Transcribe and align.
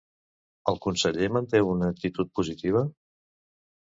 El 0.71 0.77
conseller 0.85 1.27
manté 1.35 1.61
una 1.73 1.89
actitud 1.95 2.31
positiva? 2.39 2.81